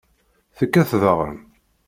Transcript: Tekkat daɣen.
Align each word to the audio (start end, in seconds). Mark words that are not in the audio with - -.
Tekkat 0.57 0.91
daɣen. 1.01 1.37